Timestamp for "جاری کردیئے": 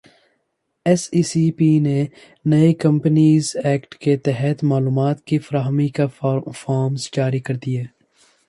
7.15-7.83